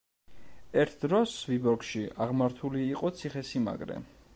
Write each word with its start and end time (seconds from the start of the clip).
ერთ 0.83 0.95
დროს, 1.11 1.35
ვიბორგში 1.51 2.03
აღმართული 2.27 2.87
იყო 2.91 3.17
ციხესიმაგრე. 3.21 4.05